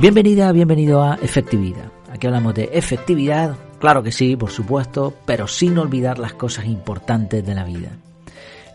Bienvenida, 0.00 0.50
bienvenido 0.52 1.02
a 1.02 1.16
Efectividad. 1.16 1.92
Aquí 2.10 2.26
hablamos 2.26 2.54
de 2.54 2.70
efectividad, 2.72 3.58
claro 3.78 4.02
que 4.02 4.12
sí, 4.12 4.34
por 4.34 4.48
supuesto, 4.50 5.12
pero 5.26 5.46
sin 5.46 5.76
olvidar 5.76 6.18
las 6.18 6.32
cosas 6.32 6.64
importantes 6.64 7.44
de 7.44 7.54
la 7.54 7.64
vida. 7.64 7.90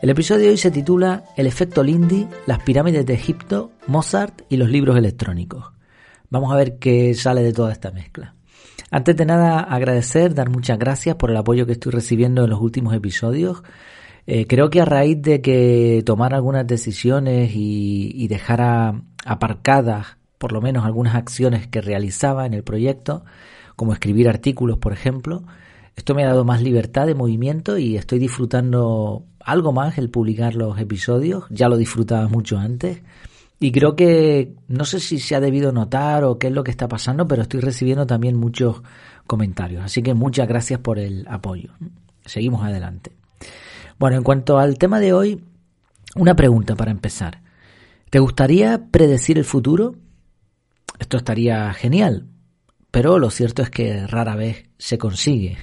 El 0.04 0.12
episodio 0.12 0.44
de 0.44 0.50
hoy 0.50 0.58
se 0.58 0.70
titula 0.70 1.24
El 1.36 1.48
efecto 1.48 1.84
Lindy, 1.84 2.28
las 2.46 2.60
pirámides 2.60 3.08
de 3.08 3.16
Egipto, 3.16 3.72
Mozart 3.88 4.44
y 4.50 4.58
los 4.58 4.70
libros 4.70 4.98
electrónicos. 4.98 5.66
Vamos 6.30 6.54
a 6.54 6.58
ver 6.58 6.78
qué 6.78 7.16
sale 7.16 7.42
de 7.42 7.54
toda 7.54 7.72
esta 7.72 7.90
mezcla. 7.90 8.36
Antes 8.92 9.16
de 9.16 9.26
nada, 9.26 9.62
agradecer, 9.62 10.36
dar 10.36 10.52
muchas 10.52 10.78
gracias 10.78 11.16
por 11.16 11.32
el 11.32 11.38
apoyo 11.38 11.66
que 11.66 11.72
estoy 11.72 11.92
recibiendo 11.92 12.44
en 12.44 12.52
los 12.52 12.62
últimos 12.62 12.94
episodios. 12.94 13.64
Eh, 14.28 14.46
creo 14.46 14.70
que 14.70 14.80
a 14.80 14.86
raíz 14.86 15.20
de 15.24 15.42
que 15.42 16.04
tomara 16.06 16.36
algunas 16.36 16.68
decisiones 16.68 17.50
y, 17.56 18.12
y 18.14 18.28
dejara 18.28 19.02
aparcadas 19.26 20.18
por 20.38 20.52
lo 20.52 20.62
menos 20.62 20.86
algunas 20.86 21.16
acciones 21.16 21.68
que 21.68 21.82
realizaba 21.82 22.46
en 22.46 22.54
el 22.54 22.64
proyecto, 22.64 23.24
como 23.76 23.94
escribir 23.94 24.30
artículos, 24.30 24.78
por 24.78 24.94
ejemplo. 24.94 25.44
Esto 25.96 26.14
me 26.14 26.24
ha 26.24 26.28
dado 26.28 26.44
más 26.44 26.62
libertad 26.62 27.08
de 27.08 27.16
movimiento 27.16 27.78
y 27.78 27.96
estoy 27.96 28.20
disfrutando 28.20 29.26
algo 29.40 29.72
más 29.72 29.98
el 29.98 30.10
publicar 30.10 30.56
los 30.56 30.78
episodios. 30.80 31.46
Ya 31.50 31.70
lo 31.70 31.78
disfrutaba 31.78 32.28
mucho 32.28 32.58
antes. 32.58 33.02
Y 33.60 33.72
creo 33.72 33.96
que 33.96 34.54
no 34.68 34.84
sé 34.84 35.00
si 35.00 35.20
se 35.20 35.36
ha 35.36 35.40
debido 35.40 35.72
notar 35.72 36.26
o 36.26 36.38
qué 36.38 36.48
es 36.48 36.54
lo 36.54 36.64
que 36.64 36.72
está 36.72 36.88
pasando, 36.88 37.28
pero 37.28 37.44
estoy 37.44 37.62
recibiendo 37.62 38.06
también 38.06 38.36
muchos 38.36 38.82
comentarios. 39.28 39.84
Así 39.84 40.04
que 40.04 40.14
muchas 40.14 40.48
gracias 40.48 40.80
por 40.80 41.00
el 41.00 41.26
apoyo. 41.30 41.72
Seguimos 42.26 42.64
adelante. 42.64 43.12
Bueno, 43.98 44.18
en 44.18 44.24
cuanto 44.24 44.58
al 44.58 44.78
tema 44.78 45.00
de 45.00 45.14
hoy, 45.14 45.42
una 46.16 46.36
pregunta 46.36 46.76
para 46.76 46.92
empezar. 46.92 47.42
¿Te 48.10 48.20
gustaría 48.20 48.88
predecir 48.92 49.38
el 49.38 49.46
futuro? 49.46 49.96
Esto 51.00 51.18
estaría 51.18 51.74
genial, 51.74 52.28
pero 52.92 53.20
lo 53.20 53.30
cierto 53.30 53.62
es 53.62 53.70
que 53.70 54.08
rara 54.08 54.36
vez 54.36 54.66
se 54.78 54.98
consigue. 54.98 55.58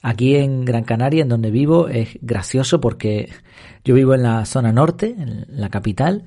Aquí 0.00 0.36
en 0.36 0.64
Gran 0.64 0.84
Canaria, 0.84 1.22
en 1.22 1.28
donde 1.28 1.50
vivo, 1.50 1.88
es 1.88 2.18
gracioso 2.22 2.80
porque 2.80 3.30
yo 3.84 3.94
vivo 3.94 4.14
en 4.14 4.22
la 4.22 4.44
zona 4.44 4.72
norte, 4.72 5.14
en 5.18 5.44
la 5.48 5.68
capital, 5.70 6.24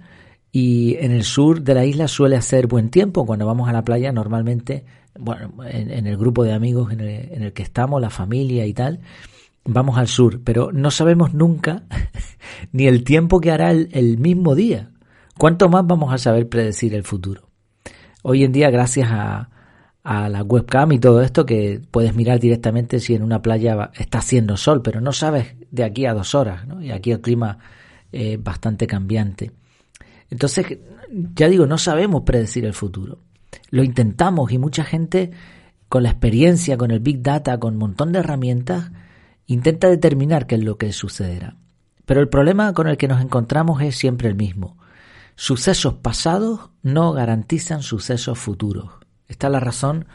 y 0.51 0.97
en 0.99 1.11
el 1.11 1.23
sur 1.23 1.61
de 1.61 1.73
la 1.73 1.85
isla 1.85 2.07
suele 2.07 2.35
hacer 2.35 2.67
buen 2.67 2.89
tiempo. 2.89 3.25
Cuando 3.25 3.45
vamos 3.45 3.69
a 3.69 3.73
la 3.73 3.83
playa, 3.83 4.11
normalmente, 4.11 4.83
bueno, 5.17 5.51
en, 5.65 6.05
el 6.05 6.17
grupo 6.17 6.43
de 6.43 6.53
amigos 6.53 6.91
en 6.91 6.99
el, 6.99 7.53
que 7.53 7.63
estamos, 7.63 8.01
la 8.01 8.09
familia 8.09 8.65
y 8.65 8.73
tal, 8.73 8.99
vamos 9.63 9.97
al 9.97 10.07
sur, 10.07 10.41
pero 10.43 10.71
no 10.73 10.91
sabemos 10.91 11.33
nunca 11.33 11.83
ni 12.73 12.87
el 12.87 13.05
tiempo 13.05 13.39
que 13.39 13.51
hará 13.51 13.71
el 13.71 14.17
mismo 14.17 14.55
día. 14.55 14.91
¿Cuánto 15.37 15.69
más 15.69 15.87
vamos 15.87 16.13
a 16.13 16.17
saber 16.17 16.49
predecir 16.49 16.93
el 16.93 17.03
futuro? 17.03 17.50
Hoy 18.23 18.43
en 18.43 18.51
día, 18.51 18.69
gracias 18.69 19.09
a, 19.11 19.49
la 20.03 20.43
webcam 20.43 20.91
y 20.93 20.99
todo 20.99 21.21
esto, 21.21 21.45
que 21.45 21.79
puedes 21.91 22.15
mirar 22.15 22.39
directamente 22.39 22.99
si 22.99 23.13
en 23.13 23.21
una 23.21 23.41
playa 23.41 23.91
está 23.93 24.17
haciendo 24.17 24.57
sol, 24.57 24.81
pero 24.81 24.99
no 24.99 25.11
sabes 25.11 25.55
de 25.69 25.83
aquí 25.83 26.05
a 26.05 26.13
dos 26.13 26.33
horas, 26.33 26.67
¿no? 26.67 26.81
Y 26.81 26.91
aquí 26.91 27.11
el 27.11 27.21
clima 27.21 27.59
es 28.11 28.41
bastante 28.41 28.87
cambiante. 28.87 29.51
Entonces, 30.29 30.79
ya 31.35 31.49
digo, 31.49 31.67
no 31.67 31.77
sabemos 31.77 32.23
predecir 32.23 32.65
el 32.65 32.73
futuro. 32.73 33.19
Lo 33.69 33.83
intentamos 33.83 34.51
y 34.51 34.57
mucha 34.57 34.83
gente 34.83 35.31
con 35.87 36.03
la 36.03 36.09
experiencia, 36.09 36.77
con 36.77 36.89
el 36.91 36.99
Big 36.99 37.21
Data, 37.21 37.59
con 37.59 37.73
un 37.73 37.79
montón 37.79 38.11
de 38.11 38.19
herramientas, 38.19 38.91
intenta 39.45 39.89
determinar 39.89 40.47
qué 40.47 40.55
es 40.55 40.63
lo 40.63 40.77
que 40.77 40.93
sucederá. 40.93 41.57
Pero 42.05 42.21
el 42.21 42.29
problema 42.29 42.73
con 42.73 42.87
el 42.87 42.97
que 42.97 43.07
nos 43.07 43.21
encontramos 43.21 43.81
es 43.81 43.95
siempre 43.97 44.29
el 44.29 44.35
mismo. 44.35 44.77
Sucesos 45.35 45.95
pasados 45.95 46.69
no 46.83 47.13
garantizan 47.13 47.83
sucesos 47.83 48.37
futuros. 48.37 48.91
Esta 49.27 49.47
es 49.47 49.53
la 49.53 49.59
razón 49.59 50.05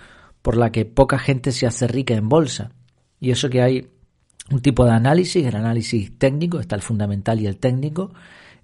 por 0.42 0.56
la 0.56 0.70
que 0.70 0.84
poca 0.84 1.18
gente 1.18 1.52
se 1.52 1.66
hace 1.66 1.86
rica 1.86 2.14
en 2.14 2.28
bolsa. 2.28 2.72
Y 3.18 3.30
eso 3.30 3.50
que 3.50 3.62
hay 3.62 3.88
un 4.50 4.60
tipo 4.60 4.84
de 4.84 4.92
análisis, 4.92 5.44
el 5.44 5.56
análisis 5.56 6.16
técnico, 6.18 6.60
está 6.60 6.76
el 6.76 6.82
fundamental 6.82 7.40
y 7.40 7.46
el 7.46 7.58
técnico, 7.58 8.12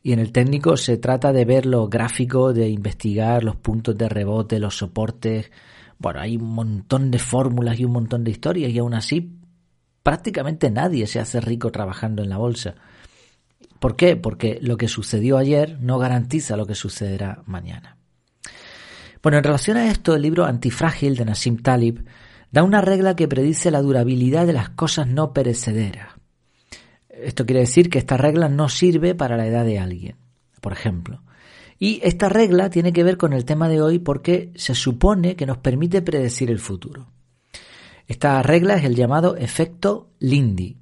y 0.02 0.12
en 0.12 0.18
el 0.18 0.32
técnico 0.32 0.76
se 0.76 0.96
trata 0.96 1.32
de 1.32 1.44
ver 1.44 1.66
lo 1.66 1.88
gráfico, 1.88 2.52
de 2.52 2.68
investigar 2.68 3.44
los 3.44 3.56
puntos 3.56 3.96
de 3.96 4.08
rebote, 4.08 4.58
los 4.58 4.76
soportes. 4.76 5.50
Bueno, 5.98 6.20
hay 6.20 6.36
un 6.36 6.50
montón 6.50 7.10
de 7.10 7.18
fórmulas 7.18 7.78
y 7.78 7.84
un 7.84 7.92
montón 7.92 8.24
de 8.24 8.32
historias 8.32 8.72
y 8.72 8.78
aún 8.78 8.94
así 8.94 9.38
prácticamente 10.02 10.70
nadie 10.70 11.06
se 11.06 11.20
hace 11.20 11.40
rico 11.40 11.70
trabajando 11.70 12.22
en 12.22 12.30
la 12.30 12.38
bolsa. 12.38 12.74
¿Por 13.82 13.96
qué? 13.96 14.14
Porque 14.14 14.60
lo 14.62 14.76
que 14.76 14.86
sucedió 14.86 15.38
ayer 15.38 15.76
no 15.80 15.98
garantiza 15.98 16.56
lo 16.56 16.66
que 16.66 16.76
sucederá 16.76 17.42
mañana. 17.46 17.96
Bueno, 19.20 19.38
en 19.38 19.44
relación 19.44 19.76
a 19.76 19.90
esto, 19.90 20.14
el 20.14 20.22
libro 20.22 20.44
Antifrágil 20.44 21.16
de 21.16 21.24
Nassim 21.24 21.56
Talib 21.56 22.04
da 22.52 22.62
una 22.62 22.80
regla 22.80 23.16
que 23.16 23.26
predice 23.26 23.72
la 23.72 23.82
durabilidad 23.82 24.46
de 24.46 24.52
las 24.52 24.68
cosas 24.70 25.08
no 25.08 25.32
perecederas. 25.32 26.10
Esto 27.08 27.44
quiere 27.44 27.62
decir 27.62 27.90
que 27.90 27.98
esta 27.98 28.16
regla 28.16 28.48
no 28.48 28.68
sirve 28.68 29.16
para 29.16 29.36
la 29.36 29.48
edad 29.48 29.64
de 29.64 29.80
alguien, 29.80 30.14
por 30.60 30.72
ejemplo. 30.72 31.24
Y 31.76 31.98
esta 32.04 32.28
regla 32.28 32.70
tiene 32.70 32.92
que 32.92 33.02
ver 33.02 33.16
con 33.16 33.32
el 33.32 33.44
tema 33.44 33.68
de 33.68 33.82
hoy 33.82 33.98
porque 33.98 34.52
se 34.54 34.76
supone 34.76 35.34
que 35.34 35.46
nos 35.46 35.58
permite 35.58 36.02
predecir 36.02 36.52
el 36.52 36.60
futuro. 36.60 37.08
Esta 38.06 38.40
regla 38.44 38.74
es 38.74 38.84
el 38.84 38.94
llamado 38.94 39.34
efecto 39.34 40.12
Lindy. 40.20 40.81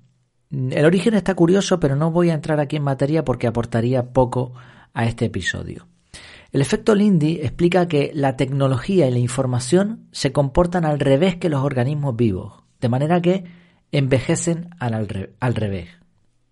El 0.50 0.84
origen 0.84 1.14
está 1.14 1.34
curioso, 1.34 1.78
pero 1.78 1.94
no 1.94 2.10
voy 2.10 2.30
a 2.30 2.34
entrar 2.34 2.58
aquí 2.58 2.76
en 2.76 2.82
materia 2.82 3.24
porque 3.24 3.46
aportaría 3.46 4.12
poco 4.12 4.52
a 4.92 5.06
este 5.06 5.26
episodio. 5.26 5.86
El 6.52 6.60
efecto 6.60 6.96
Lindy 6.96 7.38
explica 7.42 7.86
que 7.86 8.10
la 8.12 8.36
tecnología 8.36 9.06
y 9.06 9.12
la 9.12 9.20
información 9.20 10.08
se 10.10 10.32
comportan 10.32 10.84
al 10.84 10.98
revés 10.98 11.36
que 11.36 11.48
los 11.48 11.62
organismos 11.62 12.16
vivos, 12.16 12.64
de 12.80 12.88
manera 12.88 13.20
que 13.20 13.44
envejecen 13.92 14.70
al, 14.80 15.06
revés. 15.54 15.88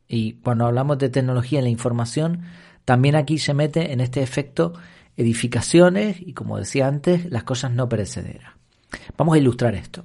Y 0.07 0.35
cuando 0.35 0.67
hablamos 0.67 0.99
de 0.99 1.09
tecnología 1.09 1.59
y 1.59 1.63
la 1.63 1.69
información, 1.69 2.43
también 2.85 3.17
aquí 3.17 3.39
se 3.39 3.55
mete 3.55 3.93
en 3.93 4.01
este 4.01 4.23
efecto 4.23 4.75
edificaciones 5.17 6.17
y, 6.21 6.33
como 6.33 6.59
decía 6.59 6.87
antes, 6.87 7.29
las 7.31 7.43
cosas 7.43 7.73
no 7.73 7.89
perecederas. 7.89 8.53
Vamos 9.17 9.35
a 9.35 9.39
ilustrar 9.39 9.75
esto. 9.75 10.05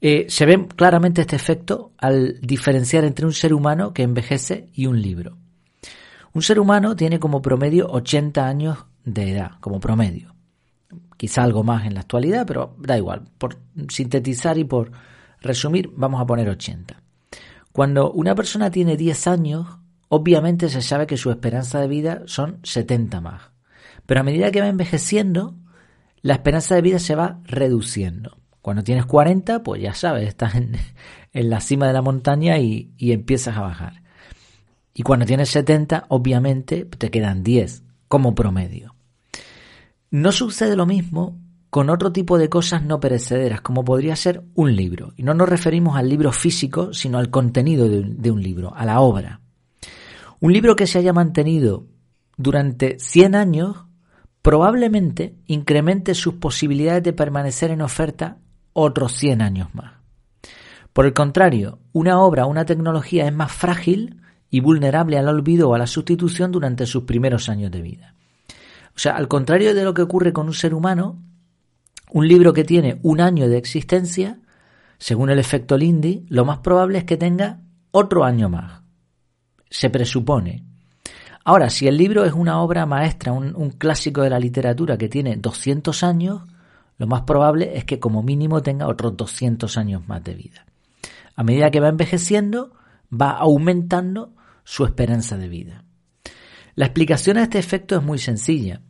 Eh, 0.00 0.26
se 0.28 0.46
ve 0.46 0.66
claramente 0.68 1.20
este 1.20 1.36
efecto 1.36 1.92
al 1.98 2.40
diferenciar 2.40 3.04
entre 3.04 3.26
un 3.26 3.34
ser 3.34 3.52
humano 3.52 3.92
que 3.92 4.02
envejece 4.02 4.68
y 4.72 4.86
un 4.86 5.00
libro. 5.00 5.36
Un 6.32 6.42
ser 6.42 6.58
humano 6.58 6.96
tiene 6.96 7.18
como 7.18 7.42
promedio 7.42 7.88
80 7.90 8.46
años 8.46 8.86
de 9.04 9.32
edad, 9.32 9.52
como 9.60 9.80
promedio. 9.80 10.34
Quizá 11.16 11.42
algo 11.42 11.64
más 11.64 11.86
en 11.86 11.94
la 11.94 12.00
actualidad, 12.00 12.46
pero 12.46 12.76
da 12.78 12.96
igual. 12.96 13.28
Por 13.36 13.58
sintetizar 13.88 14.56
y 14.56 14.64
por 14.64 14.92
resumir, 15.40 15.90
vamos 15.94 16.20
a 16.20 16.26
poner 16.26 16.48
80. 16.48 17.02
Cuando 17.72 18.10
una 18.12 18.34
persona 18.34 18.70
tiene 18.70 18.96
10 18.96 19.26
años, 19.26 19.66
obviamente 20.08 20.68
se 20.70 20.80
sabe 20.80 21.06
que 21.06 21.18
su 21.18 21.30
esperanza 21.30 21.78
de 21.80 21.88
vida 21.88 22.22
son 22.26 22.60
70 22.62 23.20
más. 23.20 23.42
Pero 24.06 24.20
a 24.20 24.24
medida 24.24 24.50
que 24.50 24.60
va 24.60 24.68
envejeciendo, 24.68 25.56
la 26.22 26.34
esperanza 26.34 26.74
de 26.74 26.82
vida 26.82 26.98
se 26.98 27.14
va 27.14 27.40
reduciendo. 27.44 28.39
Cuando 28.62 28.82
tienes 28.82 29.06
40, 29.06 29.62
pues 29.62 29.82
ya 29.82 29.94
sabes, 29.94 30.28
estás 30.28 30.54
en, 30.54 30.76
la 31.32 31.60
cima 31.60 31.86
de 31.86 31.92
la 31.92 32.02
montaña 32.02 32.58
y, 32.58 32.92
y, 32.96 33.12
empiezas 33.12 33.56
a 33.56 33.62
bajar. 33.62 34.02
Y 34.94 35.02
cuando 35.02 35.24
tienes 35.24 35.48
70, 35.50 36.06
obviamente 36.08 36.84
te 36.84 37.10
quedan 37.10 37.42
10 37.42 37.84
como 38.08 38.34
promedio. 38.34 38.94
No 40.10 40.32
sucede 40.32 40.76
lo 40.76 40.86
mismo 40.86 41.38
con 41.70 41.88
otro 41.88 42.10
tipo 42.10 42.36
de 42.36 42.48
cosas 42.48 42.82
no 42.82 42.98
perecederas, 42.98 43.60
como 43.60 43.84
podría 43.84 44.16
ser 44.16 44.42
un 44.54 44.74
libro. 44.74 45.12
Y 45.16 45.22
no 45.22 45.34
nos 45.34 45.48
referimos 45.48 45.96
al 45.96 46.08
libro 46.08 46.32
físico, 46.32 46.92
sino 46.92 47.18
al 47.18 47.30
contenido 47.30 47.88
de 47.88 48.00
un, 48.00 48.20
de 48.20 48.30
un 48.32 48.42
libro, 48.42 48.74
a 48.74 48.84
la 48.84 49.00
obra. 49.00 49.40
Un 50.40 50.52
libro 50.52 50.74
que 50.74 50.88
se 50.88 50.98
haya 50.98 51.12
mantenido 51.12 51.86
durante 52.36 52.98
100 52.98 53.34
años 53.36 53.84
probablemente 54.42 55.36
incremente 55.46 56.14
sus 56.14 56.34
posibilidades 56.34 57.02
de 57.02 57.12
permanecer 57.12 57.70
en 57.70 57.82
oferta 57.82 58.38
otros 58.72 59.12
100 59.12 59.42
años 59.42 59.74
más. 59.74 59.92
Por 60.92 61.06
el 61.06 61.12
contrario, 61.12 61.78
una 61.92 62.20
obra 62.20 62.46
una 62.46 62.64
tecnología 62.64 63.26
es 63.26 63.32
más 63.32 63.52
frágil 63.52 64.20
y 64.50 64.60
vulnerable 64.60 65.18
al 65.18 65.28
olvido 65.28 65.70
o 65.70 65.74
a 65.74 65.78
la 65.78 65.86
sustitución 65.86 66.50
durante 66.50 66.86
sus 66.86 67.04
primeros 67.04 67.48
años 67.48 67.70
de 67.70 67.82
vida. 67.82 68.14
O 68.94 68.98
sea, 68.98 69.16
al 69.16 69.28
contrario 69.28 69.74
de 69.74 69.84
lo 69.84 69.94
que 69.94 70.02
ocurre 70.02 70.32
con 70.32 70.48
un 70.48 70.54
ser 70.54 70.74
humano, 70.74 71.22
un 72.12 72.26
libro 72.26 72.52
que 72.52 72.64
tiene 72.64 72.98
un 73.02 73.20
año 73.20 73.48
de 73.48 73.56
existencia, 73.56 74.40
según 74.98 75.30
el 75.30 75.38
efecto 75.38 75.78
Lindy, 75.78 76.26
lo 76.28 76.44
más 76.44 76.58
probable 76.58 76.98
es 76.98 77.04
que 77.04 77.16
tenga 77.16 77.60
otro 77.92 78.24
año 78.24 78.48
más. 78.48 78.82
Se 79.70 79.88
presupone. 79.90 80.64
Ahora, 81.44 81.70
si 81.70 81.86
el 81.86 81.96
libro 81.96 82.24
es 82.24 82.32
una 82.32 82.60
obra 82.60 82.84
maestra, 82.84 83.32
un, 83.32 83.54
un 83.54 83.70
clásico 83.70 84.22
de 84.22 84.30
la 84.30 84.40
literatura 84.40 84.98
que 84.98 85.08
tiene 85.08 85.36
200 85.36 86.02
años, 86.02 86.42
lo 87.00 87.06
más 87.06 87.22
probable 87.22 87.78
es 87.78 87.86
que 87.86 87.98
como 87.98 88.22
mínimo 88.22 88.60
tenga 88.60 88.86
otros 88.86 89.16
200 89.16 89.78
años 89.78 90.06
más 90.06 90.22
de 90.22 90.34
vida. 90.34 90.66
A 91.34 91.42
medida 91.42 91.70
que 91.70 91.80
va 91.80 91.88
envejeciendo, 91.88 92.74
va 93.10 93.30
aumentando 93.30 94.34
su 94.64 94.84
esperanza 94.84 95.38
de 95.38 95.48
vida. 95.48 95.84
La 96.74 96.84
explicación 96.84 97.38
a 97.38 97.44
este 97.44 97.58
efecto 97.58 97.96
es 97.96 98.02
muy 98.02 98.18
sencilla. 98.18 98.82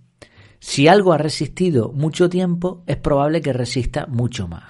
Si 0.58 0.88
algo 0.88 1.12
ha 1.12 1.18
resistido 1.18 1.92
mucho 1.92 2.28
tiempo, 2.28 2.82
es 2.88 2.96
probable 2.96 3.42
que 3.42 3.52
resista 3.52 4.06
mucho 4.06 4.48
más. 4.48 4.64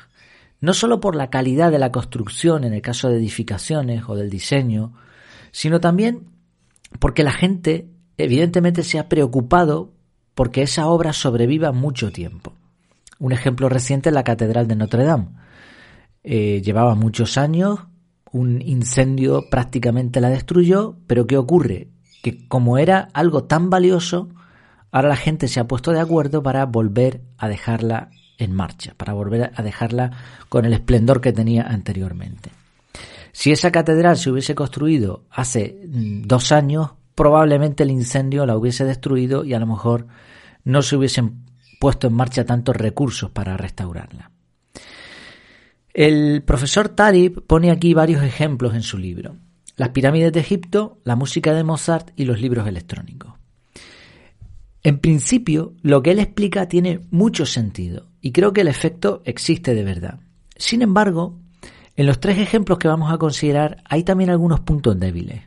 No 0.60 0.74
solo 0.74 1.00
por 1.00 1.16
la 1.16 1.30
calidad 1.30 1.70
de 1.70 1.78
la 1.78 1.90
construcción 1.90 2.64
en 2.64 2.74
el 2.74 2.82
caso 2.82 3.08
de 3.08 3.16
edificaciones 3.16 4.04
o 4.06 4.16
del 4.16 4.28
diseño, 4.28 4.92
sino 5.50 5.80
también 5.80 6.28
porque 6.98 7.24
la 7.24 7.32
gente 7.32 7.88
evidentemente 8.18 8.82
se 8.82 8.98
ha 8.98 9.08
preocupado 9.08 9.94
porque 10.34 10.60
esa 10.60 10.88
obra 10.88 11.14
sobreviva 11.14 11.72
mucho 11.72 12.12
tiempo. 12.12 12.52
Un 13.20 13.32
ejemplo 13.32 13.68
reciente 13.68 14.08
es 14.08 14.14
la 14.14 14.24
Catedral 14.24 14.66
de 14.66 14.76
Notre 14.76 15.04
Dame. 15.04 15.28
Eh, 16.24 16.62
llevaba 16.64 16.94
muchos 16.94 17.36
años, 17.36 17.80
un 18.32 18.62
incendio 18.62 19.44
prácticamente 19.50 20.22
la 20.22 20.30
destruyó, 20.30 20.96
pero 21.06 21.26
¿qué 21.26 21.36
ocurre? 21.36 21.88
Que 22.22 22.48
como 22.48 22.78
era 22.78 23.10
algo 23.12 23.44
tan 23.44 23.68
valioso, 23.68 24.30
ahora 24.90 25.10
la 25.10 25.16
gente 25.16 25.48
se 25.48 25.60
ha 25.60 25.68
puesto 25.68 25.92
de 25.92 26.00
acuerdo 26.00 26.42
para 26.42 26.64
volver 26.64 27.20
a 27.36 27.48
dejarla 27.48 28.08
en 28.38 28.54
marcha, 28.54 28.94
para 28.96 29.12
volver 29.12 29.52
a 29.54 29.62
dejarla 29.62 30.12
con 30.48 30.64
el 30.64 30.72
esplendor 30.72 31.20
que 31.20 31.34
tenía 31.34 31.64
anteriormente. 31.64 32.50
Si 33.32 33.52
esa 33.52 33.70
catedral 33.70 34.16
se 34.16 34.30
hubiese 34.30 34.54
construido 34.54 35.24
hace 35.30 35.78
mm, 35.86 36.22
dos 36.22 36.52
años, 36.52 36.92
probablemente 37.14 37.82
el 37.82 37.90
incendio 37.90 38.46
la 38.46 38.56
hubiese 38.56 38.86
destruido 38.86 39.44
y 39.44 39.52
a 39.52 39.60
lo 39.60 39.66
mejor 39.66 40.06
no 40.64 40.80
se 40.80 40.96
hubiesen 40.96 41.49
puesto 41.80 42.08
en 42.08 42.12
marcha 42.12 42.44
tantos 42.44 42.76
recursos 42.76 43.30
para 43.30 43.56
restaurarla. 43.56 44.30
El 45.94 46.42
profesor 46.42 46.90
Talib 46.90 47.42
pone 47.46 47.70
aquí 47.70 47.94
varios 47.94 48.22
ejemplos 48.22 48.74
en 48.74 48.82
su 48.82 48.98
libro. 48.98 49.36
Las 49.76 49.88
pirámides 49.88 50.30
de 50.32 50.40
Egipto, 50.40 50.98
la 51.04 51.16
música 51.16 51.54
de 51.54 51.64
Mozart 51.64 52.10
y 52.16 52.26
los 52.26 52.38
libros 52.38 52.68
electrónicos. 52.68 53.32
En 54.82 54.98
principio, 54.98 55.72
lo 55.80 56.02
que 56.02 56.10
él 56.10 56.18
explica 56.18 56.68
tiene 56.68 57.00
mucho 57.10 57.46
sentido 57.46 58.08
y 58.20 58.32
creo 58.32 58.52
que 58.52 58.60
el 58.60 58.68
efecto 58.68 59.22
existe 59.24 59.74
de 59.74 59.82
verdad. 59.82 60.20
Sin 60.56 60.82
embargo, 60.82 61.38
en 61.96 62.04
los 62.04 62.20
tres 62.20 62.38
ejemplos 62.38 62.78
que 62.78 62.88
vamos 62.88 63.10
a 63.10 63.16
considerar 63.16 63.82
hay 63.88 64.04
también 64.04 64.28
algunos 64.28 64.60
puntos 64.60 65.00
débiles. 65.00 65.44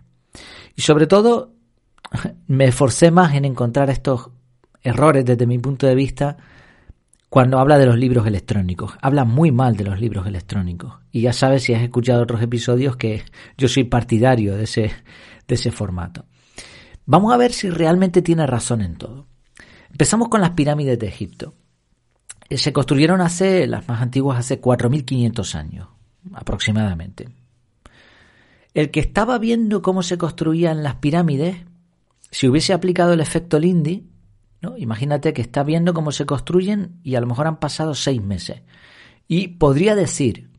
Y 0.75 0.81
sobre 0.81 1.05
todo, 1.05 1.53
me 2.47 2.65
esforcé 2.65 3.11
más 3.11 3.35
en 3.35 3.45
encontrar 3.45 3.91
estos 3.91 4.31
errores 4.83 5.25
desde 5.25 5.47
mi 5.47 5.57
punto 5.57 5.87
de 5.87 5.95
vista 5.95 6.37
cuando 7.29 7.57
habla 7.57 7.79
de 7.79 7.87
los 7.87 7.97
libros 7.97 8.27
electrónicos. 8.27 8.93
Habla 9.01 9.25
muy 9.25 9.51
mal 9.51 9.75
de 9.75 9.85
los 9.85 9.99
libros 9.99 10.27
electrónicos. 10.27 10.99
Y 11.11 11.21
ya 11.21 11.33
sabes, 11.33 11.63
si 11.63 11.73
has 11.73 11.81
escuchado 11.81 12.21
otros 12.21 12.41
episodios, 12.43 12.95
que 12.95 13.23
yo 13.57 13.67
soy 13.67 13.85
partidario 13.85 14.55
de 14.55 14.65
ese, 14.65 14.91
de 15.47 15.55
ese 15.55 15.71
formato. 15.71 16.25
Vamos 17.05 17.33
a 17.33 17.37
ver 17.37 17.51
si 17.51 17.71
realmente 17.71 18.21
tiene 18.21 18.45
razón 18.45 18.81
en 18.81 18.97
todo. 18.97 19.25
Empezamos 19.89 20.29
con 20.29 20.41
las 20.41 20.51
pirámides 20.51 20.99
de 20.99 21.07
Egipto. 21.07 21.55
Eh, 22.49 22.57
se 22.59 22.71
construyeron 22.71 23.19
hace, 23.19 23.65
las 23.65 23.87
más 23.87 24.01
antiguas, 24.01 24.37
hace 24.37 24.61
4.500 24.61 25.55
años, 25.55 25.87
aproximadamente. 26.33 27.29
El 28.75 28.91
que 28.91 28.99
estaba 28.99 29.39
viendo 29.39 29.81
cómo 29.81 30.03
se 30.03 30.19
construían 30.19 30.83
las 30.83 30.95
pirámides, 30.95 31.57
si 32.29 32.47
hubiese 32.47 32.73
aplicado 32.73 33.13
el 33.13 33.21
efecto 33.21 33.59
Lindy, 33.59 34.12
Imagínate 34.77 35.33
que 35.33 35.41
está 35.41 35.63
viendo 35.63 35.93
cómo 35.93 36.11
se 36.11 36.25
construyen 36.25 36.99
y 37.03 37.15
a 37.15 37.21
lo 37.21 37.27
mejor 37.27 37.47
han 37.47 37.59
pasado 37.59 37.93
seis 37.95 38.21
meses. 38.21 38.61
Y 39.27 39.49
podría 39.49 39.95
decir, 39.95 40.49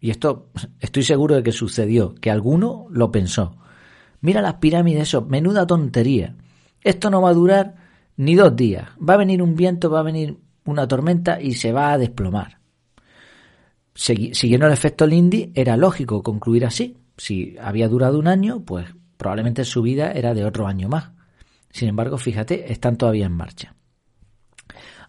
y 0.00 0.10
esto 0.10 0.50
estoy 0.80 1.04
seguro 1.04 1.36
de 1.36 1.42
que 1.42 1.52
sucedió, 1.52 2.14
que 2.16 2.30
alguno 2.30 2.86
lo 2.90 3.10
pensó. 3.10 3.56
Mira 4.20 4.42
las 4.42 4.54
pirámides, 4.54 5.02
eso, 5.02 5.22
menuda 5.22 5.66
tontería. 5.66 6.36
Esto 6.82 7.10
no 7.10 7.22
va 7.22 7.30
a 7.30 7.34
durar 7.34 7.76
ni 8.16 8.34
dos 8.34 8.54
días. 8.56 8.88
Va 8.98 9.14
a 9.14 9.18
venir 9.18 9.42
un 9.42 9.54
viento, 9.54 9.90
va 9.90 10.00
a 10.00 10.04
venir 10.04 10.38
una 10.64 10.88
tormenta 10.88 11.40
y 11.40 11.54
se 11.54 11.72
va 11.72 11.92
a 11.92 11.98
desplomar. 11.98 12.58
Siguiendo 13.94 14.66
el 14.66 14.72
efecto 14.72 15.06
Lindy, 15.06 15.52
era 15.54 15.76
lógico 15.76 16.22
concluir 16.22 16.64
así. 16.66 16.96
Si 17.16 17.56
había 17.60 17.88
durado 17.88 18.18
un 18.18 18.26
año, 18.26 18.64
pues 18.64 18.86
probablemente 19.16 19.64
su 19.64 19.82
vida 19.82 20.12
era 20.12 20.34
de 20.34 20.44
otro 20.44 20.66
año 20.66 20.88
más. 20.88 21.11
Sin 21.72 21.88
embargo, 21.88 22.18
fíjate, 22.18 22.72
están 22.72 22.96
todavía 22.96 23.26
en 23.26 23.32
marcha. 23.32 23.74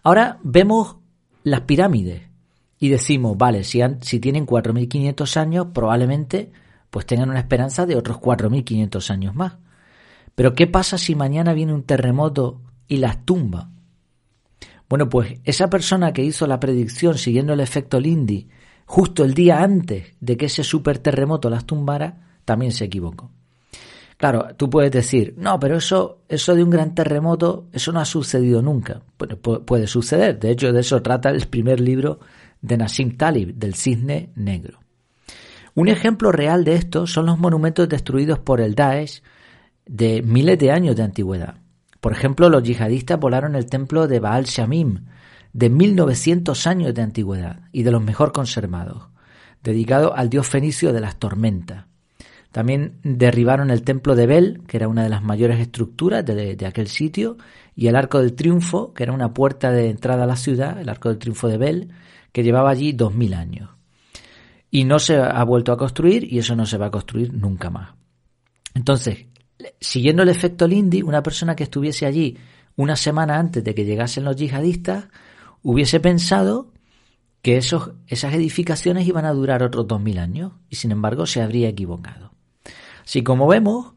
Ahora 0.02 0.38
vemos 0.42 0.96
las 1.44 1.62
pirámides 1.62 2.22
y 2.78 2.88
decimos, 2.88 3.38
vale, 3.38 3.64
si, 3.64 3.80
si 4.00 4.18
tienen 4.18 4.46
4.500 4.46 5.36
años, 5.36 5.68
probablemente 5.72 6.50
pues 6.90 7.06
tengan 7.06 7.30
una 7.30 7.40
esperanza 7.40 7.86
de 7.86 7.96
otros 7.96 8.18
4.500 8.18 9.10
años 9.10 9.34
más. 9.34 9.54
Pero 10.34 10.54
¿qué 10.54 10.66
pasa 10.66 10.98
si 10.98 11.14
mañana 11.14 11.52
viene 11.52 11.74
un 11.74 11.84
terremoto 11.84 12.60
y 12.88 12.98
las 12.98 13.24
tumba? 13.24 13.70
Bueno, 14.88 15.08
pues 15.08 15.40
esa 15.44 15.70
persona 15.70 16.12
que 16.12 16.24
hizo 16.24 16.46
la 16.46 16.60
predicción 16.60 17.18
siguiendo 17.18 17.52
el 17.52 17.60
efecto 17.60 17.98
Lindy 17.98 18.48
justo 18.86 19.24
el 19.24 19.34
día 19.34 19.62
antes 19.62 20.14
de 20.20 20.36
que 20.36 20.46
ese 20.46 20.62
super 20.62 20.98
terremoto 20.98 21.50
las 21.50 21.64
tumbara, 21.64 22.38
también 22.44 22.72
se 22.72 22.84
equivocó. 22.84 23.30
Claro, 24.24 24.54
tú 24.56 24.70
puedes 24.70 24.90
decir, 24.90 25.34
no, 25.36 25.60
pero 25.60 25.76
eso, 25.76 26.22
eso 26.30 26.54
de 26.54 26.64
un 26.64 26.70
gran 26.70 26.94
terremoto, 26.94 27.68
eso 27.74 27.92
no 27.92 28.00
ha 28.00 28.06
sucedido 28.06 28.62
nunca. 28.62 29.02
Bueno, 29.18 29.36
puede 29.36 29.86
suceder. 29.86 30.38
De 30.38 30.50
hecho, 30.50 30.72
de 30.72 30.80
eso 30.80 31.02
trata 31.02 31.28
el 31.28 31.46
primer 31.46 31.78
libro 31.78 32.20
de 32.62 32.78
Nassim 32.78 33.18
Talib, 33.18 33.54
del 33.54 33.74
cisne 33.74 34.30
negro. 34.34 34.80
Un 35.74 35.88
ejemplo 35.88 36.32
real 36.32 36.64
de 36.64 36.74
esto 36.76 37.06
son 37.06 37.26
los 37.26 37.38
monumentos 37.38 37.86
destruidos 37.86 38.38
por 38.38 38.62
el 38.62 38.74
Daesh 38.74 39.22
de 39.84 40.22
miles 40.22 40.58
de 40.58 40.70
años 40.70 40.96
de 40.96 41.02
antigüedad. 41.02 41.56
Por 42.00 42.12
ejemplo, 42.12 42.48
los 42.48 42.62
yihadistas 42.62 43.20
volaron 43.20 43.54
el 43.54 43.66
templo 43.66 44.08
de 44.08 44.20
Baal 44.20 44.44
Shamim, 44.44 45.04
de 45.52 45.68
1900 45.68 46.66
años 46.66 46.94
de 46.94 47.02
antigüedad 47.02 47.60
y 47.72 47.82
de 47.82 47.90
los 47.90 48.02
mejor 48.02 48.32
conservados, 48.32 49.02
dedicado 49.62 50.16
al 50.16 50.30
dios 50.30 50.48
fenicio 50.48 50.94
de 50.94 51.02
las 51.02 51.18
tormentas. 51.18 51.88
También 52.54 53.00
derribaron 53.02 53.72
el 53.72 53.82
templo 53.82 54.14
de 54.14 54.28
Bel, 54.28 54.60
que 54.68 54.76
era 54.76 54.86
una 54.86 55.02
de 55.02 55.08
las 55.08 55.24
mayores 55.24 55.58
estructuras 55.58 56.24
de, 56.24 56.56
aquel 56.64 56.86
sitio, 56.86 57.36
y 57.74 57.88
el 57.88 57.96
Arco 57.96 58.20
del 58.20 58.34
Triunfo, 58.34 58.94
que 58.94 59.02
era 59.02 59.12
una 59.12 59.34
puerta 59.34 59.72
de 59.72 59.90
entrada 59.90 60.22
a 60.22 60.26
la 60.28 60.36
ciudad, 60.36 60.80
el 60.80 60.88
Arco 60.88 61.08
del 61.08 61.18
Triunfo 61.18 61.48
de 61.48 61.58
Bel, 61.58 61.88
que 62.30 62.44
llevaba 62.44 62.70
allí 62.70 62.92
dos 62.92 63.12
mil 63.12 63.34
años. 63.34 63.70
Y 64.70 64.84
no 64.84 65.00
se 65.00 65.16
ha 65.16 65.42
vuelto 65.42 65.72
a 65.72 65.76
construir 65.76 66.32
y 66.32 66.38
eso 66.38 66.54
no 66.54 66.64
se 66.64 66.78
va 66.78 66.86
a 66.86 66.90
construir 66.92 67.34
nunca 67.34 67.70
más. 67.70 67.94
Entonces, 68.72 69.26
siguiendo 69.80 70.22
el 70.22 70.28
efecto 70.28 70.68
Lindy, 70.68 71.02
una 71.02 71.24
persona 71.24 71.56
que 71.56 71.64
estuviese 71.64 72.06
allí 72.06 72.38
una 72.76 72.94
semana 72.94 73.36
antes 73.36 73.64
de 73.64 73.74
que 73.74 73.84
llegasen 73.84 74.22
los 74.22 74.36
yihadistas 74.36 75.08
hubiese 75.60 75.98
pensado 75.98 76.70
que 77.42 77.56
esos, 77.56 77.94
esas 78.06 78.32
edificaciones 78.32 79.08
iban 79.08 79.24
a 79.24 79.32
durar 79.32 79.64
otros 79.64 79.88
dos 79.88 80.00
mil 80.00 80.18
años 80.18 80.52
y 80.70 80.76
sin 80.76 80.92
embargo 80.92 81.26
se 81.26 81.42
habría 81.42 81.68
equivocado. 81.68 82.33
Si 83.04 83.22
como 83.22 83.46
vemos, 83.46 83.94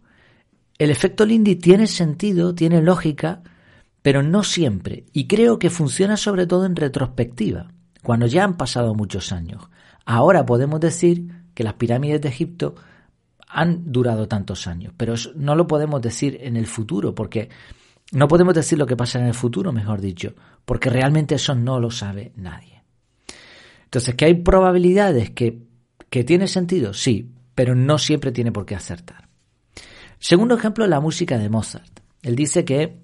el 0.77 0.91
efecto 0.91 1.25
Lindy 1.25 1.55
tiene 1.55 1.87
sentido, 1.87 2.53
tiene 2.53 2.81
lógica, 2.81 3.41
pero 4.01 4.23
no 4.23 4.43
siempre. 4.43 5.05
Y 5.11 5.27
creo 5.27 5.59
que 5.59 5.69
funciona 5.69 6.17
sobre 6.17 6.45
todo 6.45 6.65
en 6.65 6.75
retrospectiva, 6.75 7.71
cuando 8.03 8.27
ya 8.27 8.43
han 8.43 8.57
pasado 8.57 8.93
muchos 8.93 9.31
años. 9.31 9.69
Ahora 10.05 10.45
podemos 10.45 10.79
decir 10.79 11.27
que 11.53 11.63
las 11.63 11.73
pirámides 11.73 12.21
de 12.21 12.29
Egipto 12.29 12.75
han 13.47 13.91
durado 13.91 14.27
tantos 14.27 14.67
años, 14.67 14.93
pero 14.95 15.15
no 15.35 15.55
lo 15.55 15.67
podemos 15.67 16.01
decir 16.01 16.37
en 16.41 16.57
el 16.57 16.67
futuro, 16.67 17.15
porque 17.15 17.49
no 18.11 18.27
podemos 18.27 18.53
decir 18.53 18.77
lo 18.77 18.85
que 18.85 18.95
pasa 18.95 19.19
en 19.19 19.25
el 19.25 19.33
futuro, 19.33 19.71
mejor 19.71 19.99
dicho, 19.99 20.35
porque 20.65 20.89
realmente 20.89 21.35
eso 21.35 21.55
no 21.55 21.79
lo 21.79 21.91
sabe 21.91 22.31
nadie. 22.35 22.83
Entonces, 23.85 24.15
¿que 24.15 24.25
hay 24.25 24.35
probabilidades 24.35 25.31
que, 25.31 25.63
que 26.09 26.23
tiene 26.23 26.47
sentido? 26.47 26.93
Sí, 26.93 27.31
pero 27.57 27.73
no 27.73 27.97
siempre 27.97 28.31
tiene 28.31 28.51
por 28.51 28.67
qué 28.67 28.75
acertar. 28.75 29.29
Segundo 30.19 30.55
ejemplo, 30.55 30.85
la 30.85 30.99
música 30.99 31.39
de 31.39 31.49
Mozart. 31.49 32.01
Él 32.21 32.35
dice 32.35 32.63
que 32.63 32.99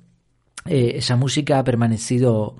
eh, 0.68 0.92
esa 0.94 1.16
música 1.16 1.58
ha 1.58 1.64
permanecido 1.64 2.56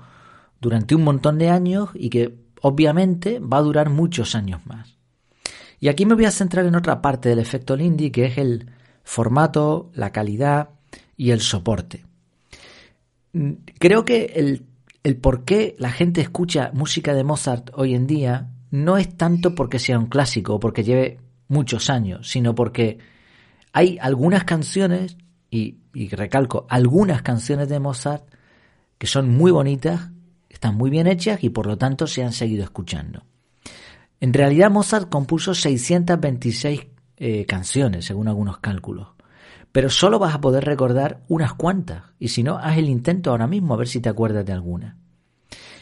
durante 0.60 0.96
un 0.96 1.04
montón 1.04 1.38
de 1.38 1.50
años 1.50 1.90
y 1.94 2.10
que 2.10 2.34
obviamente 2.62 3.38
va 3.38 3.58
a 3.58 3.62
durar 3.62 3.90
muchos 3.90 4.34
años 4.34 4.66
más. 4.66 4.98
Y 5.78 5.86
aquí 5.86 6.04
me 6.04 6.16
voy 6.16 6.24
a 6.24 6.32
centrar 6.32 6.66
en 6.66 6.74
otra 6.74 7.00
parte 7.00 7.28
del 7.28 7.38
efecto 7.38 7.76
Lindy, 7.76 8.10
que 8.10 8.24
es 8.24 8.38
el 8.38 8.72
formato, 9.04 9.92
la 9.94 10.10
calidad 10.10 10.70
y 11.16 11.30
el 11.30 11.42
soporte. 11.42 12.04
Mm, 13.34 13.52
creo 13.78 14.04
que 14.04 14.32
el, 14.34 14.66
el 15.04 15.16
por 15.16 15.44
qué 15.44 15.76
la 15.78 15.92
gente 15.92 16.22
escucha 16.22 16.72
música 16.74 17.14
de 17.14 17.22
Mozart 17.22 17.70
hoy 17.74 17.94
en 17.94 18.08
día 18.08 18.50
no 18.72 18.96
es 18.96 19.16
tanto 19.16 19.54
porque 19.54 19.78
sea 19.78 19.96
un 19.96 20.06
clásico 20.06 20.56
o 20.56 20.58
porque 20.58 20.82
lleve 20.82 21.20
muchos 21.48 21.90
años, 21.90 22.28
sino 22.28 22.54
porque 22.54 22.98
hay 23.72 23.98
algunas 24.00 24.44
canciones, 24.44 25.16
y, 25.50 25.78
recalco, 26.10 26.66
algunas 26.68 27.22
canciones 27.22 27.68
de 27.68 27.80
Mozart 27.80 28.24
que 28.98 29.06
son 29.06 29.28
muy 29.30 29.50
bonitas, 29.50 30.10
están 30.48 30.76
muy 30.76 30.90
bien 30.90 31.06
hechas 31.06 31.42
y 31.42 31.50
por 31.50 31.66
lo 31.66 31.76
tanto 31.76 32.06
se 32.06 32.24
han 32.24 32.32
seguido 32.32 32.64
escuchando. 32.64 33.24
En 34.20 34.32
realidad 34.32 34.70
Mozart 34.70 35.08
compuso 35.08 35.54
626 35.54 36.86
eh, 37.16 37.44
canciones, 37.46 38.04
según 38.04 38.28
algunos 38.28 38.58
cálculos, 38.58 39.08
pero 39.72 39.90
solo 39.90 40.20
vas 40.20 40.36
a 40.36 40.40
poder 40.40 40.64
recordar 40.64 41.24
unas 41.26 41.54
cuantas. 41.54 42.04
Y 42.20 42.28
si 42.28 42.44
no, 42.44 42.58
haz 42.58 42.78
el 42.78 42.88
intento 42.88 43.30
ahora 43.30 43.48
mismo 43.48 43.74
a 43.74 43.76
ver 43.76 43.88
si 43.88 44.00
te 44.00 44.08
acuerdas 44.08 44.46
de 44.46 44.52
alguna. 44.52 44.96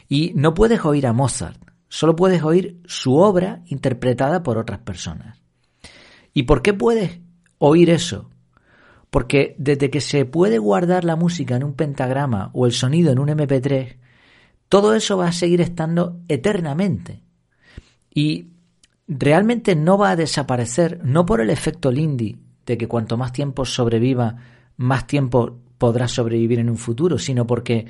Y 0.09 0.33
no 0.35 0.55
puedes 0.55 0.83
oír 0.85 1.07
a 1.07 1.13
Mozart, 1.13 1.63
solo 1.89 2.17
puedes 2.17 2.43
oír 2.43 2.81
su 2.87 3.17
obra 3.17 3.63
interpretada 3.67 4.43
por 4.43 4.57
otras 4.57 4.79
personas. 4.79 5.42
¿Y 6.35 6.45
por 6.45 6.63
qué 6.63 6.73
puedes 6.75 7.21
oír 7.59 7.91
eso? 7.91 8.31
Porque 9.11 9.55
desde 9.59 9.91
que 9.91 10.01
se 10.01 10.25
puede 10.25 10.59
guardar 10.59 11.05
la 11.05 11.17
música 11.17 11.57
en 11.57 11.65
un 11.65 11.75
pentagrama 11.75 12.51
o 12.55 12.67
el 12.67 12.73
sonido 12.73 13.13
en 13.13 13.19
un 13.19 13.29
MP3, 13.29 13.97
todo 14.69 14.95
eso 14.95 15.19
va 15.19 15.29
a 15.29 15.33
seguir 15.33 15.61
estando 15.61 16.21
eternamente. 16.29 17.23
Y 18.15 18.53
realmente 19.07 19.77
no 19.77 19.99
va 19.99 20.11
a 20.11 20.17
desaparecer, 20.17 21.01
no 21.05 21.27
por 21.27 21.41
el 21.41 21.51
efecto 21.51 21.91
Lindy, 21.91 22.39
de 22.65 22.79
que 22.79 22.89
cuanto 22.89 23.17
más 23.17 23.33
tiempo 23.33 23.65
sobreviva, 23.65 24.37
más 24.77 25.07
tiempo 25.07 25.59
podrá 25.79 26.09
sobrevivir 26.09 26.61
en 26.61 26.71
un 26.71 26.79
futuro, 26.79 27.19
sino 27.19 27.47
porque 27.47 27.87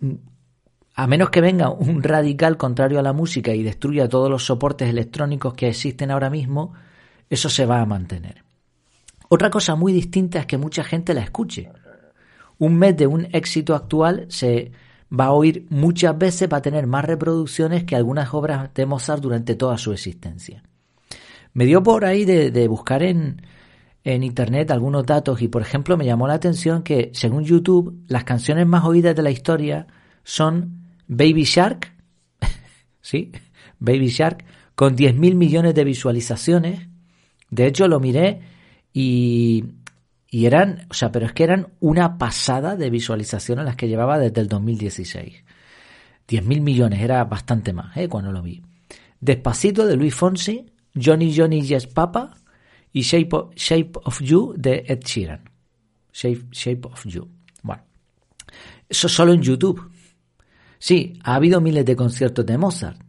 mm, 0.00 0.14
a 0.94 1.06
menos 1.06 1.30
que 1.30 1.42
venga 1.42 1.70
un 1.70 2.02
radical 2.02 2.56
contrario 2.56 2.98
a 2.98 3.02
la 3.02 3.12
música 3.12 3.54
y 3.54 3.62
destruya 3.62 4.08
todos 4.08 4.30
los 4.30 4.44
soportes 4.44 4.88
electrónicos 4.88 5.54
que 5.54 5.68
existen 5.68 6.10
ahora 6.10 6.30
mismo, 6.30 6.72
eso 7.28 7.48
se 7.48 7.66
va 7.66 7.80
a 7.80 7.86
mantener. 7.86 8.42
Otra 9.28 9.50
cosa 9.50 9.74
muy 9.74 9.92
distinta 9.92 10.40
es 10.40 10.46
que 10.46 10.58
mucha 10.58 10.84
gente 10.84 11.14
la 11.14 11.22
escuche. 11.22 11.70
Un 12.58 12.76
mes 12.76 12.96
de 12.96 13.06
un 13.06 13.26
éxito 13.32 13.74
actual 13.74 14.26
se 14.28 14.72
va 15.12 15.26
a 15.26 15.32
oír 15.32 15.66
muchas 15.70 16.16
veces, 16.16 16.48
va 16.52 16.58
a 16.58 16.62
tener 16.62 16.86
más 16.86 17.04
reproducciones 17.04 17.84
que 17.84 17.96
algunas 17.96 18.32
obras 18.34 18.72
de 18.74 18.86
Mozart 18.86 19.22
durante 19.22 19.54
toda 19.54 19.78
su 19.78 19.92
existencia. 19.92 20.62
Me 21.52 21.64
dio 21.64 21.82
por 21.82 22.04
ahí 22.04 22.24
de, 22.24 22.68
buscar 22.68 23.02
en, 23.02 23.42
en 24.04 24.22
internet 24.22 24.70
algunos 24.70 25.06
datos 25.06 25.40
y 25.42 25.48
por 25.48 25.62
ejemplo 25.62 25.96
me 25.96 26.04
llamó 26.04 26.28
la 26.28 26.34
atención 26.34 26.82
que 26.82 27.10
según 27.14 27.44
YouTube 27.44 28.04
las 28.08 28.24
canciones 28.24 28.66
más 28.66 28.84
oídas 28.84 29.16
de 29.16 29.22
la 29.22 29.30
historia 29.30 29.86
son 30.22 30.82
Baby 31.08 31.44
Shark, 31.44 31.92
sí, 33.00 33.32
Baby 33.78 34.08
Shark, 34.08 34.44
con 34.74 34.96
10.000 34.96 35.34
millones 35.34 35.74
de 35.74 35.84
visualizaciones. 35.84 36.88
De 37.50 37.66
hecho 37.66 37.88
lo 37.88 38.00
miré 38.00 38.40
y 38.92 39.64
eran, 40.30 40.86
o 40.90 40.94
sea, 40.94 41.12
pero 41.12 41.26
es 41.26 41.32
que 41.32 41.44
eran 41.44 41.68
una 41.80 42.18
pasada 42.18 42.76
de 42.76 42.90
visualizaciones 42.90 43.64
las 43.64 43.76
que 43.76 43.88
llevaba 43.88 44.18
desde 44.18 44.40
el 44.40 44.48
2016. 44.48 45.44
10.000 46.28 46.60
millones, 46.60 47.00
era 47.00 47.24
bastante 47.24 47.72
más, 47.72 47.96
¿eh? 47.96 48.08
Cuando 48.08 48.32
lo 48.32 48.42
vi. 48.42 48.62
Despacito 49.20 49.86
de 49.86 49.96
Luis 49.96 50.14
Fonsi, 50.14 50.66
Johnny 50.94 51.34
Johnny 51.34 51.62
Yes 51.62 51.86
Papa 51.86 52.34
y 52.92 53.02
Shape 53.02 53.28
of, 53.32 53.54
Shape 53.54 53.92
of 54.04 54.20
You 54.20 54.54
de 54.56 54.84
Ed 54.88 55.00
Sheeran. 55.04 55.48
Shape, 56.12 56.46
Shape 56.50 56.88
of 56.88 57.04
You. 57.06 57.28
Bueno, 57.62 57.82
eso 58.88 59.08
solo 59.08 59.32
en 59.32 59.42
YouTube. 59.42 59.90
Sí, 60.78 61.18
ha 61.22 61.36
habido 61.36 61.60
miles 61.60 61.84
de 61.84 61.96
conciertos 61.96 62.44
de 62.44 62.58
Mozart, 62.58 63.00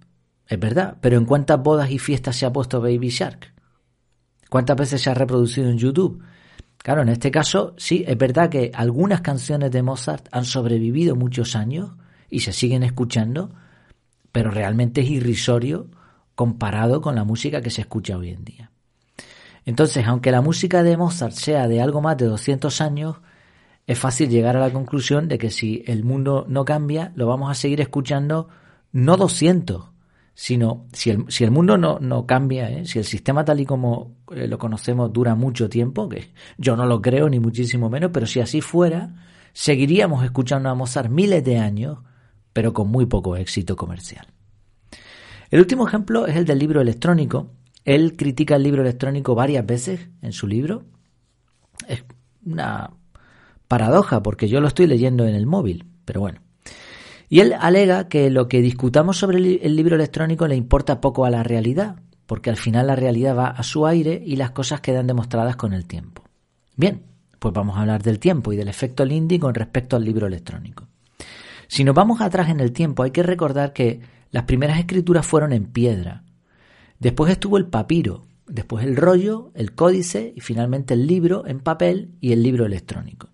es 0.47 0.59
verdad, 0.59 0.97
pero 1.01 1.17
¿en 1.17 1.25
cuántas 1.25 1.61
bodas 1.61 1.91
y 1.91 1.99
fiestas 1.99 2.35
se 2.37 2.45
ha 2.45 2.53
puesto 2.53 2.79
Baby 2.79 3.09
Shark? 3.09 3.53
¿Cuántas 4.49 4.77
veces 4.77 5.01
se 5.01 5.09
ha 5.09 5.13
reproducido 5.13 5.69
en 5.69 5.77
YouTube? 5.77 6.23
Claro, 6.77 7.01
en 7.01 7.09
este 7.09 7.31
caso 7.31 7.73
sí, 7.77 8.03
es 8.07 8.17
verdad 8.17 8.49
que 8.49 8.71
algunas 8.73 9.21
canciones 9.21 9.71
de 9.71 9.83
Mozart 9.83 10.27
han 10.31 10.45
sobrevivido 10.45 11.15
muchos 11.15 11.55
años 11.55 11.91
y 12.29 12.41
se 12.41 12.53
siguen 12.53 12.83
escuchando, 12.83 13.51
pero 14.31 14.51
realmente 14.51 15.01
es 15.01 15.09
irrisorio 15.09 15.87
comparado 16.35 17.01
con 17.01 17.15
la 17.15 17.23
música 17.23 17.61
que 17.61 17.71
se 17.71 17.81
escucha 17.81 18.17
hoy 18.17 18.29
en 18.29 18.45
día. 18.45 18.71
Entonces, 19.65 20.05
aunque 20.05 20.31
la 20.31 20.41
música 20.41 20.81
de 20.81 20.95
Mozart 20.95 21.33
sea 21.33 21.67
de 21.67 21.81
algo 21.81 21.99
más 22.01 22.15
de 22.17 22.27
200 22.27 22.79
años, 22.79 23.17
es 23.85 23.99
fácil 23.99 24.29
llegar 24.29 24.55
a 24.55 24.61
la 24.61 24.71
conclusión 24.71 25.27
de 25.27 25.37
que 25.37 25.49
si 25.49 25.83
el 25.87 26.03
mundo 26.03 26.45
no 26.47 26.63
cambia, 26.63 27.11
lo 27.15 27.27
vamos 27.27 27.51
a 27.51 27.55
seguir 27.55 27.81
escuchando 27.81 28.49
no 28.91 29.17
200, 29.17 29.89
sino 30.39 30.85
si 30.93 31.09
el, 31.09 31.25
si 31.29 31.43
el 31.43 31.49
mundo 31.49 31.79
no, 31.79 31.97
no 31.99 32.27
cambia, 32.27 32.69
¿eh? 32.69 32.85
si 32.85 32.99
el 32.99 33.05
sistema 33.05 33.43
tal 33.43 33.59
y 33.59 33.65
como 33.65 34.17
eh, 34.29 34.47
lo 34.47 34.59
conocemos 34.59 35.11
dura 35.11 35.33
mucho 35.33 35.67
tiempo, 35.67 36.07
que 36.07 36.27
yo 36.59 36.75
no 36.75 36.85
lo 36.85 37.01
creo 37.01 37.27
ni 37.27 37.39
muchísimo 37.39 37.89
menos, 37.89 38.11
pero 38.13 38.27
si 38.27 38.39
así 38.39 38.61
fuera, 38.61 39.15
seguiríamos 39.51 40.23
escuchando 40.23 40.69
a 40.69 40.75
Mozart 40.75 41.09
miles 41.09 41.43
de 41.43 41.57
años, 41.57 41.97
pero 42.53 42.71
con 42.71 42.87
muy 42.87 43.07
poco 43.07 43.35
éxito 43.35 43.75
comercial. 43.75 44.27
El 45.49 45.59
último 45.59 45.87
ejemplo 45.87 46.27
es 46.27 46.35
el 46.35 46.45
del 46.45 46.59
libro 46.59 46.81
electrónico. 46.81 47.49
Él 47.83 48.15
critica 48.15 48.57
el 48.57 48.63
libro 48.63 48.83
electrónico 48.83 49.33
varias 49.33 49.65
veces 49.65 50.07
en 50.21 50.33
su 50.33 50.45
libro. 50.45 50.83
Es 51.87 52.03
una 52.45 52.91
paradoja 53.67 54.21
porque 54.21 54.47
yo 54.47 54.61
lo 54.61 54.67
estoy 54.67 54.85
leyendo 54.85 55.25
en 55.25 55.33
el 55.33 55.47
móvil, 55.47 55.87
pero 56.05 56.21
bueno. 56.21 56.46
Y 57.29 57.41
él 57.41 57.53
alega 57.59 58.07
que 58.07 58.29
lo 58.29 58.47
que 58.47 58.61
discutamos 58.61 59.17
sobre 59.17 59.37
el 59.37 59.75
libro 59.75 59.95
electrónico 59.95 60.47
le 60.47 60.55
importa 60.55 61.01
poco 61.01 61.25
a 61.25 61.29
la 61.29 61.43
realidad, 61.43 61.97
porque 62.25 62.49
al 62.49 62.57
final 62.57 62.87
la 62.87 62.95
realidad 62.95 63.35
va 63.35 63.47
a 63.47 63.63
su 63.63 63.85
aire 63.85 64.21
y 64.25 64.35
las 64.37 64.51
cosas 64.51 64.81
quedan 64.81 65.07
demostradas 65.07 65.55
con 65.55 65.73
el 65.73 65.85
tiempo. 65.85 66.23
Bien, 66.75 67.03
pues 67.39 67.53
vamos 67.53 67.77
a 67.77 67.81
hablar 67.81 68.03
del 68.03 68.19
tiempo 68.19 68.53
y 68.53 68.57
del 68.57 68.67
efecto 68.67 69.05
Lindy 69.05 69.39
con 69.39 69.53
respecto 69.53 69.95
al 69.95 70.05
libro 70.05 70.27
electrónico. 70.27 70.87
Si 71.67 71.83
nos 71.83 71.95
vamos 71.95 72.21
atrás 72.21 72.49
en 72.49 72.59
el 72.59 72.71
tiempo, 72.71 73.03
hay 73.03 73.11
que 73.11 73.23
recordar 73.23 73.73
que 73.73 73.99
las 74.31 74.43
primeras 74.43 74.79
escrituras 74.79 75.25
fueron 75.25 75.51
en 75.51 75.65
piedra. 75.65 76.23
Después 76.99 77.31
estuvo 77.31 77.57
el 77.57 77.65
papiro, 77.67 78.25
después 78.47 78.85
el 78.85 78.95
rollo, 78.95 79.51
el 79.53 79.73
códice 79.73 80.33
y 80.35 80.41
finalmente 80.41 80.93
el 80.93 81.07
libro 81.07 81.45
en 81.45 81.59
papel 81.59 82.11
y 82.21 82.31
el 82.31 82.41
libro 82.41 82.65
electrónico. 82.65 83.29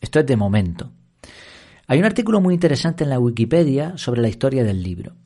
Esto 0.00 0.18
es 0.18 0.26
de 0.26 0.36
momento. 0.36 0.90
Hay 1.90 1.98
un 1.98 2.04
artículo 2.04 2.40
muy 2.40 2.54
interesante 2.54 3.02
en 3.02 3.10
la 3.10 3.18
Wikipedia 3.18 3.98
sobre 3.98 4.22
la 4.22 4.28
historia 4.28 4.62
del 4.62 4.80
libro. 4.80 5.16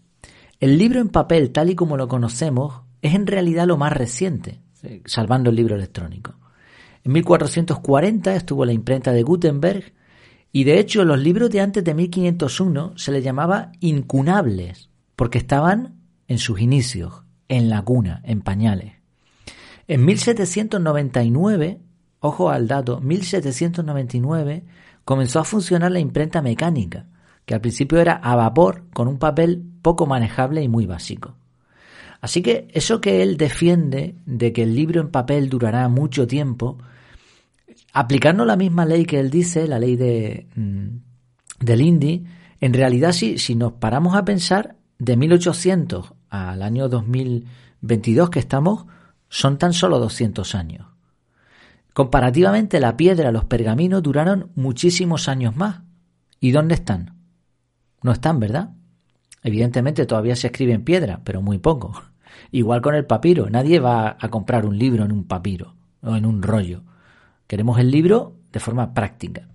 El 0.60 0.78
libro 0.78 0.98
en 0.98 1.10
papel, 1.10 1.50
tal 1.50 1.68
y 1.68 1.74
como 1.74 1.98
lo 1.98 2.08
conocemos, 2.08 2.84
es 3.02 3.14
en 3.14 3.26
realidad 3.26 3.66
lo 3.66 3.76
más 3.76 3.92
reciente, 3.92 4.62
salvando 5.04 5.50
el 5.50 5.56
libro 5.56 5.76
electrónico. 5.76 6.36
En 7.02 7.12
1440 7.12 8.34
estuvo 8.34 8.64
la 8.64 8.72
imprenta 8.72 9.12
de 9.12 9.22
Gutenberg 9.22 9.92
y 10.52 10.64
de 10.64 10.78
hecho 10.78 11.04
los 11.04 11.18
libros 11.18 11.50
de 11.50 11.60
antes 11.60 11.84
de 11.84 11.92
1501 11.92 12.96
se 12.96 13.12
les 13.12 13.22
llamaba 13.22 13.72
incunables 13.80 14.88
porque 15.16 15.36
estaban 15.36 16.00
en 16.28 16.38
sus 16.38 16.62
inicios, 16.62 17.24
en 17.48 17.68
la 17.68 17.82
cuna, 17.82 18.22
en 18.24 18.40
pañales. 18.40 18.94
En 19.86 20.02
1799, 20.06 21.80
ojo 22.24 22.48
al 22.48 22.66
dato, 22.66 23.00
1799 23.02 24.64
comenzó 25.04 25.40
a 25.40 25.44
funcionar 25.44 25.92
la 25.92 26.00
imprenta 26.00 26.40
mecánica, 26.40 27.04
que 27.44 27.52
al 27.52 27.60
principio 27.60 28.00
era 28.00 28.14
a 28.14 28.34
vapor 28.34 28.84
con 28.94 29.08
un 29.08 29.18
papel 29.18 29.62
poco 29.82 30.06
manejable 30.06 30.62
y 30.62 30.68
muy 30.68 30.86
básico. 30.86 31.34
Así 32.22 32.40
que 32.40 32.68
eso 32.72 33.02
que 33.02 33.22
él 33.22 33.36
defiende 33.36 34.14
de 34.24 34.54
que 34.54 34.62
el 34.62 34.74
libro 34.74 35.02
en 35.02 35.10
papel 35.10 35.50
durará 35.50 35.86
mucho 35.90 36.26
tiempo, 36.26 36.78
aplicando 37.92 38.46
la 38.46 38.56
misma 38.56 38.86
ley 38.86 39.04
que 39.04 39.20
él 39.20 39.28
dice, 39.28 39.68
la 39.68 39.78
ley 39.78 39.96
de, 39.96 40.46
mm, 40.56 40.86
del 41.60 41.82
Indy, 41.82 42.24
en 42.58 42.72
realidad 42.72 43.12
si, 43.12 43.36
si 43.36 43.54
nos 43.54 43.74
paramos 43.74 44.14
a 44.14 44.24
pensar, 44.24 44.76
de 44.98 45.18
1800 45.18 46.14
al 46.30 46.62
año 46.62 46.88
2022 46.88 48.30
que 48.30 48.38
estamos, 48.38 48.86
son 49.28 49.58
tan 49.58 49.74
solo 49.74 49.98
200 49.98 50.54
años. 50.54 50.93
Comparativamente 51.94 52.80
la 52.80 52.96
piedra, 52.96 53.30
los 53.30 53.44
pergaminos 53.44 54.02
duraron 54.02 54.50
muchísimos 54.56 55.28
años 55.28 55.54
más. 55.54 55.82
¿Y 56.40 56.50
dónde 56.50 56.74
están? 56.74 57.14
No 58.02 58.10
están, 58.10 58.40
¿verdad? 58.40 58.70
Evidentemente 59.44 60.04
todavía 60.04 60.34
se 60.34 60.48
escribe 60.48 60.72
en 60.72 60.82
piedra, 60.82 61.20
pero 61.22 61.40
muy 61.40 61.58
poco. 61.58 62.02
Igual 62.50 62.82
con 62.82 62.96
el 62.96 63.06
papiro, 63.06 63.48
nadie 63.48 63.78
va 63.78 64.16
a 64.18 64.28
comprar 64.28 64.66
un 64.66 64.76
libro 64.76 65.04
en 65.04 65.12
un 65.12 65.22
papiro 65.22 65.76
o 66.02 66.16
en 66.16 66.26
un 66.26 66.42
rollo. 66.42 66.82
Queremos 67.46 67.78
el 67.78 67.92
libro 67.92 68.38
de 68.52 68.58
forma 68.58 68.92
práctica. 68.92 69.46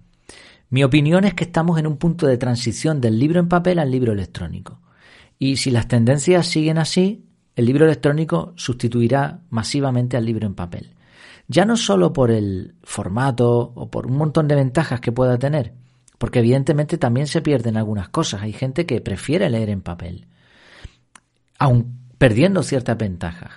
Mi 0.69 0.85
opinión 0.85 1.25
es 1.25 1.33
que 1.33 1.43
estamos 1.43 1.77
en 1.77 1.87
un 1.87 1.97
punto 1.97 2.25
de 2.25 2.37
transición 2.37 3.01
del 3.01 3.19
libro 3.19 3.41
en 3.41 3.49
papel 3.49 3.79
al 3.79 3.91
libro 3.91 4.13
electrónico. 4.13 4.79
Y 5.39 5.57
si 5.57 5.71
las 5.71 5.89
tendencias 5.89 6.47
siguen 6.47 6.77
así, 6.77 7.25
el 7.57 7.65
libro 7.65 7.83
electrónico 7.83 8.53
sustituirá 8.55 9.41
masivamente 9.49 10.15
al 10.15 10.23
libro 10.23 10.47
en 10.47 10.55
papel 10.55 10.93
ya 11.49 11.65
no 11.65 11.75
solo 11.75 12.13
por 12.13 12.29
el 12.31 12.75
formato 12.83 13.73
o 13.75 13.89
por 13.89 14.05
un 14.05 14.15
montón 14.15 14.47
de 14.47 14.55
ventajas 14.55 15.01
que 15.01 15.11
pueda 15.11 15.37
tener, 15.39 15.73
porque 16.19 16.39
evidentemente 16.39 16.97
también 16.97 17.25
se 17.25 17.41
pierden 17.41 17.75
algunas 17.75 18.09
cosas. 18.09 18.43
Hay 18.43 18.53
gente 18.53 18.85
que 18.85 19.01
prefiere 19.01 19.49
leer 19.49 19.69
en 19.69 19.81
papel, 19.81 20.27
aun 21.57 21.99
perdiendo 22.17 22.61
ciertas 22.61 22.97
ventajas. 22.97 23.51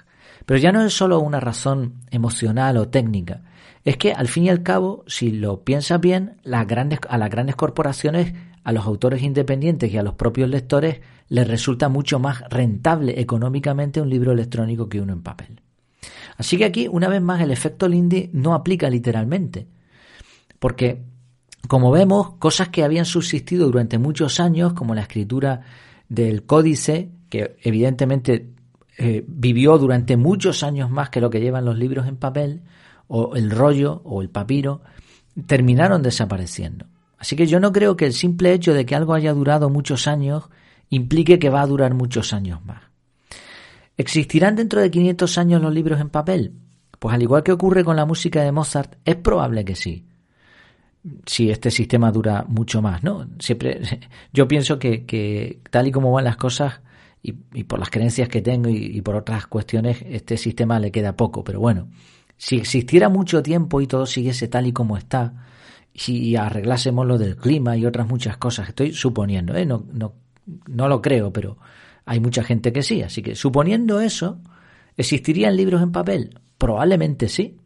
Pero 0.46 0.58
ya 0.58 0.72
no 0.72 0.82
es 0.82 0.92
solo 0.92 1.20
una 1.20 1.38
razón 1.38 2.00
emocional 2.10 2.78
o 2.78 2.88
técnica, 2.88 3.42
es 3.84 3.96
que 3.98 4.12
al 4.12 4.26
fin 4.26 4.44
y 4.44 4.48
al 4.48 4.62
cabo, 4.62 5.04
si 5.06 5.30
lo 5.30 5.62
piensas 5.62 6.00
bien, 6.00 6.38
a 6.44 7.18
las 7.18 7.30
grandes 7.30 7.56
corporaciones, 7.56 8.32
a 8.64 8.72
los 8.72 8.86
autores 8.86 9.22
independientes 9.22 9.92
y 9.92 9.98
a 9.98 10.02
los 10.02 10.14
propios 10.14 10.48
lectores 10.48 11.00
les 11.28 11.46
resulta 11.46 11.88
mucho 11.88 12.18
más 12.18 12.42
rentable 12.48 13.20
económicamente 13.20 14.00
un 14.00 14.08
libro 14.08 14.32
electrónico 14.32 14.88
que 14.88 15.00
uno 15.00 15.12
en 15.12 15.22
papel. 15.22 15.60
Así 16.42 16.58
que 16.58 16.64
aquí, 16.64 16.88
una 16.90 17.06
vez 17.06 17.22
más, 17.22 17.40
el 17.40 17.52
efecto 17.52 17.86
Lindy 17.86 18.28
no 18.32 18.52
aplica 18.52 18.90
literalmente. 18.90 19.68
Porque, 20.58 21.04
como 21.68 21.92
vemos, 21.92 22.32
cosas 22.40 22.70
que 22.70 22.82
habían 22.82 23.04
subsistido 23.04 23.66
durante 23.66 23.96
muchos 23.96 24.40
años, 24.40 24.72
como 24.72 24.92
la 24.92 25.02
escritura 25.02 25.60
del 26.08 26.42
códice, 26.42 27.12
que 27.30 27.54
evidentemente 27.62 28.54
eh, 28.98 29.24
vivió 29.24 29.78
durante 29.78 30.16
muchos 30.16 30.64
años 30.64 30.90
más 30.90 31.10
que 31.10 31.20
lo 31.20 31.30
que 31.30 31.38
llevan 31.38 31.64
los 31.64 31.78
libros 31.78 32.08
en 32.08 32.16
papel, 32.16 32.62
o 33.06 33.36
el 33.36 33.48
rollo 33.48 34.02
o 34.04 34.20
el 34.20 34.28
papiro, 34.28 34.82
terminaron 35.46 36.02
desapareciendo. 36.02 36.86
Así 37.18 37.36
que 37.36 37.46
yo 37.46 37.60
no 37.60 37.70
creo 37.70 37.96
que 37.96 38.06
el 38.06 38.14
simple 38.14 38.52
hecho 38.52 38.74
de 38.74 38.84
que 38.84 38.96
algo 38.96 39.14
haya 39.14 39.32
durado 39.32 39.70
muchos 39.70 40.08
años 40.08 40.50
implique 40.90 41.38
que 41.38 41.50
va 41.50 41.62
a 41.62 41.68
durar 41.68 41.94
muchos 41.94 42.32
años 42.32 42.64
más. 42.64 42.91
¿Existirán 43.96 44.56
dentro 44.56 44.80
de 44.80 44.90
500 44.90 45.38
años 45.38 45.62
los 45.62 45.72
libros 45.72 46.00
en 46.00 46.08
papel? 46.08 46.52
Pues 46.98 47.14
al 47.14 47.22
igual 47.22 47.42
que 47.42 47.52
ocurre 47.52 47.84
con 47.84 47.96
la 47.96 48.06
música 48.06 48.42
de 48.42 48.52
Mozart, 48.52 48.96
es 49.04 49.16
probable 49.16 49.64
que 49.64 49.74
sí. 49.74 50.06
Si 51.26 51.50
este 51.50 51.70
sistema 51.70 52.12
dura 52.12 52.44
mucho 52.46 52.80
más, 52.80 53.02
¿no? 53.02 53.26
Siempre, 53.38 53.80
yo 54.32 54.46
pienso 54.48 54.78
que, 54.78 55.60
tal 55.70 55.88
y 55.88 55.92
como 55.92 56.12
van 56.12 56.24
las 56.24 56.36
cosas, 56.36 56.80
y, 57.22 57.32
por 57.32 57.78
las 57.78 57.90
creencias 57.90 58.28
que 58.28 58.42
tengo 58.42 58.68
y, 58.68 59.00
por 59.02 59.14
otras 59.14 59.46
cuestiones, 59.46 59.98
este 60.08 60.36
sistema 60.36 60.80
le 60.80 60.90
queda 60.90 61.16
poco. 61.16 61.44
Pero 61.44 61.60
bueno, 61.60 61.88
si 62.36 62.56
existiera 62.56 63.08
mucho 63.08 63.42
tiempo 63.42 63.80
y 63.80 63.86
todo 63.86 64.06
siguiese 64.06 64.48
tal 64.48 64.66
y 64.66 64.72
como 64.72 64.96
está, 64.96 65.46
y 65.94 66.36
arreglásemos 66.36 67.06
lo 67.06 67.18
del 67.18 67.36
clima 67.36 67.76
y 67.76 67.84
otras 67.84 68.08
muchas 68.08 68.36
cosas, 68.38 68.68
estoy 68.68 68.92
suponiendo, 68.92 69.54
¿eh? 69.54 69.66
no, 69.66 69.84
no, 69.92 70.14
no 70.66 70.88
lo 70.88 71.02
creo, 71.02 71.32
pero 71.32 71.58
hay 72.04 72.20
mucha 72.20 72.42
gente 72.42 72.72
que 72.72 72.82
sí. 72.82 73.02
Así 73.02 73.22
que 73.22 73.34
suponiendo 73.34 74.00
eso, 74.00 74.40
¿existirían 74.96 75.56
libros 75.56 75.82
en 75.82 75.92
papel? 75.92 76.40
Probablemente 76.58 77.28
sí, 77.28 77.58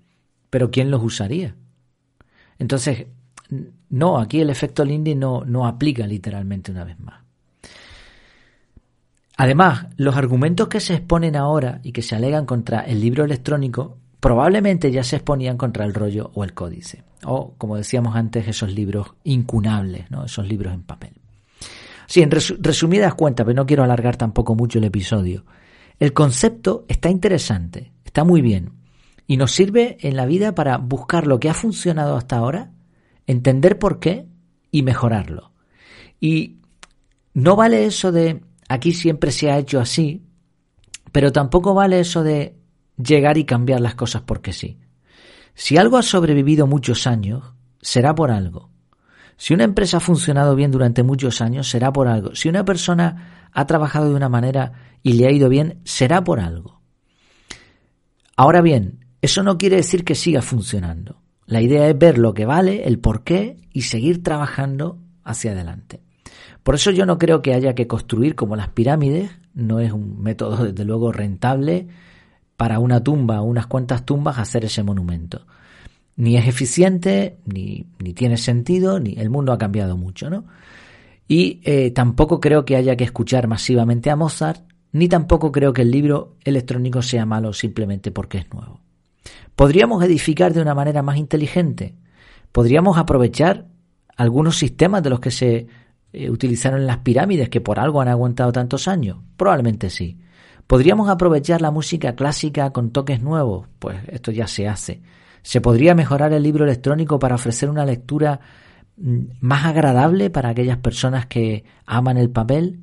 pero 0.51 0.71
¿quién 0.71 0.91
los 0.91 1.03
usaría? 1.03 1.55
Entonces, 2.59 3.07
no, 3.91 4.19
aquí 4.19 4.41
el 4.41 4.51
efecto 4.51 4.85
Lindy 4.85 5.15
no, 5.15 5.45
no 5.45 5.67
aplica 5.67 6.07
literalmente 6.07 6.71
una 6.71 6.85
vez 6.85 6.99
más. 6.99 7.27
Además, 9.37 9.89
los 9.97 10.17
argumentos 10.17 10.69
que 10.69 10.81
se 10.81 10.95
exponen 10.95 11.37
ahora 11.37 11.81
y 11.83 11.93
que 11.93 12.03
se 12.03 12.17
alegan 12.17 12.47
contra 12.47 12.81
el 12.81 13.01
libro 13.01 13.25
electrónico 13.25 13.99
probablemente 14.19 14.91
ya 14.91 15.05
se 15.05 15.17
exponían 15.17 15.59
contra 15.59 15.85
el 15.85 15.93
rollo 15.93 16.31
o 16.35 16.43
el 16.43 16.55
códice, 16.55 17.05
o 17.25 17.55
como 17.59 17.77
decíamos 17.77 18.17
antes, 18.17 18.49
esos 18.49 18.73
libros 18.73 19.15
incunables, 19.25 20.11
¿no? 20.11 20.25
esos 20.25 20.49
libros 20.49 20.73
en 20.73 20.83
papel. 20.83 21.16
Sí, 22.07 22.23
en 22.23 22.31
resumidas 22.31 23.15
cuentas, 23.15 23.45
pero 23.45 23.57
no 23.57 23.67
quiero 23.67 23.83
alargar 23.83 24.17
tampoco 24.17 24.55
mucho 24.55 24.79
el 24.79 24.85
episodio. 24.85 25.45
El 25.99 26.13
concepto 26.13 26.85
está 26.89 27.11
interesante, 27.11 27.93
está 28.05 28.23
muy 28.25 28.43
bien, 28.43 28.73
y 29.27 29.37
nos 29.37 29.53
sirve 29.53 29.97
en 30.01 30.17
la 30.17 30.27
vida 30.27 30.55
para 30.55 30.79
buscar 30.79 31.27
lo 31.27 31.41
que 31.41 31.49
ha 31.49 31.55
funcionado 31.55 32.17
hasta 32.17 32.37
ahora, 32.37 32.73
entender 33.27 33.79
por 33.79 33.99
qué 33.99 34.27
y 34.71 34.83
mejorarlo. 34.83 35.53
Y 36.21 36.59
no 37.35 37.57
vale 37.57 37.87
eso 37.87 38.13
de 38.13 38.43
aquí 38.69 38.93
siempre 38.93 39.33
se 39.33 39.51
ha 39.51 39.59
hecho 39.59 39.81
así, 39.81 40.23
pero 41.13 41.33
tampoco 41.33 41.75
vale 41.75 42.01
eso 42.01 42.23
de 42.23 42.57
llegar 42.97 43.37
y 43.39 43.45
cambiar 43.45 43.81
las 43.81 43.95
cosas 43.95 44.23
porque 44.23 44.53
sí. 44.53 44.79
Si 45.55 45.77
algo 45.77 45.97
ha 45.97 46.03
sobrevivido 46.03 46.67
muchos 46.67 47.07
años, 47.07 47.55
será 47.81 48.15
por 48.15 48.31
algo. 48.31 48.71
Si 49.37 49.55
una 49.55 49.65
empresa 49.65 49.99
ha 49.99 50.01
funcionado 50.01 50.55
bien 50.55 50.71
durante 50.71 51.03
muchos 51.03 51.41
años, 51.41 51.69
será 51.69 51.93
por 51.93 52.09
algo. 52.09 52.35
Si 52.35 52.49
una 52.49 52.65
persona 52.65 53.49
ha 53.53 53.67
trabajado 53.67 54.09
de 54.09 54.15
una 54.15 54.29
manera 54.29 54.73
y 55.03 55.15
le 55.15 55.27
ha 55.27 55.31
ido 55.31 55.49
bien, 55.49 55.81
será 55.85 56.25
por 56.25 56.41
algo. 56.41 56.81
Ahora 58.37 58.63
bien, 58.63 59.07
eso 59.21 59.43
no 59.43 59.59
quiere 59.59 59.77
decir 59.77 60.05
que 60.05 60.15
siga 60.15 60.43
funcionando. 60.43 61.23
La 61.47 61.61
idea 61.61 61.89
es 61.89 61.99
ver 61.99 62.19
lo 62.19 62.35
que 62.35 62.45
vale, 62.45 62.85
el 62.85 62.99
por 62.99 63.23
qué 63.23 63.57
y 63.73 63.83
seguir 63.83 64.23
trabajando 64.23 64.99
hacia 65.23 65.53
adelante. 65.53 66.03
Por 66.63 66.75
eso 66.75 66.91
yo 66.91 67.07
no 67.07 67.19
creo 67.19 67.43
que 67.43 67.55
haya 67.55 67.75
que 67.75 67.87
construir 67.87 68.35
como 68.35 68.57
las 68.57 68.69
pirámides, 68.69 69.31
no 69.55 69.81
es 69.81 69.93
un 69.93 70.21
método 70.21 70.65
desde 70.65 70.85
luego 70.85 71.13
rentable 71.13 71.89
para 72.57 72.79
una 72.79 73.03
tumba 73.03 73.43
unas 73.43 73.67
cuantas 73.67 74.05
tumbas 74.05 74.39
hacer 74.39 74.65
ese 74.65 74.83
monumento 74.83 75.47
ni 76.17 76.37
es 76.37 76.49
eficiente, 76.49 77.37
ni, 77.45 77.87
ni, 77.99 78.15
tiene 78.15 78.39
sentido, 78.39 78.99
ni 78.99 79.15
el 79.19 79.31
mundo 79.31 79.53
ha 79.53 79.59
cambiado 79.59 79.97
mucho, 79.97 80.31
¿no? 80.31 80.45
Y 81.29 81.61
eh, 81.65 81.91
tampoco 81.91 82.41
creo 82.41 82.65
que 82.65 82.77
haya 82.77 82.97
que 82.97 83.05
escuchar 83.05 83.49
masivamente 83.49 84.11
a 84.11 84.17
Mozart, 84.17 84.63
ni 84.93 85.09
tampoco 85.09 85.53
creo 85.53 85.73
que 85.73 85.83
el 85.83 85.91
libro 85.91 86.37
electrónico 86.45 87.03
sea 87.03 87.27
malo 87.27 87.53
simplemente 87.53 88.11
porque 88.11 88.39
es 88.39 88.53
nuevo. 88.53 88.81
¿Podríamos 89.55 90.03
edificar 90.05 90.55
de 90.55 90.63
una 90.63 90.75
manera 90.75 91.03
más 91.03 91.17
inteligente? 91.17 91.95
¿Podríamos 92.53 92.97
aprovechar 92.97 93.67
algunos 94.17 94.57
sistemas 94.57 95.03
de 95.03 95.11
los 95.11 95.21
que 95.21 95.31
se 95.31 95.67
eh, 96.13 96.31
utilizaron 96.31 96.81
en 96.81 96.87
las 96.87 96.99
pirámides 96.99 97.51
que 97.51 97.61
por 97.61 97.79
algo 97.79 98.01
han 98.01 98.09
aguantado 98.09 98.53
tantos 98.53 98.89
años? 98.89 99.19
Probablemente 99.37 99.91
sí. 99.91 100.19
¿Podríamos 100.67 101.09
aprovechar 101.09 101.61
la 101.61 101.71
música 101.71 102.15
clásica 102.15 102.71
con 102.71 102.91
toques 102.91 103.23
nuevos? 103.23 103.69
Pues 103.79 103.99
esto 104.09 104.31
ya 104.31 104.47
se 104.47 104.69
hace. 104.69 105.03
¿Se 105.47 105.61
podría 105.61 105.95
mejorar 105.95 106.33
el 106.33 106.43
libro 106.43 106.65
electrónico 106.65 107.21
para 107.21 107.37
ofrecer 107.37 107.71
una 107.71 107.85
lectura 107.85 108.41
mm, 108.97 109.19
más 109.39 109.65
agradable 109.65 110.29
para 110.29 110.49
aquellas 110.49 110.79
personas 110.79 111.27
que 111.27 111.63
aman 111.87 112.17
el 112.17 112.31
papel? 112.31 112.81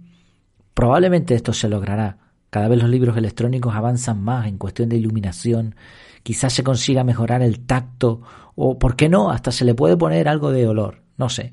Probablemente 0.73 1.35
esto 1.35 1.51
se 1.51 1.67
logrará. 1.67 2.19
Cada 2.49 2.69
vez 2.69 2.81
los 2.81 2.89
libros 2.89 3.17
electrónicos 3.17 3.75
avanzan 3.75 4.23
más 4.23 4.47
en 4.47 4.57
cuestión 4.57 4.87
de 4.87 4.95
iluminación. 4.95 5.75
Quizás 6.23 6.53
se 6.53 6.63
consiga 6.63 7.03
mejorar 7.03 7.41
el 7.41 7.65
tacto 7.65 8.21
o, 8.55 8.79
¿por 8.79 8.95
qué 8.95 9.09
no? 9.09 9.29
Hasta 9.29 9.51
se 9.51 9.65
le 9.65 9.75
puede 9.75 9.97
poner 9.97 10.29
algo 10.29 10.49
de 10.49 10.65
olor. 10.65 11.01
No 11.17 11.27
sé. 11.27 11.51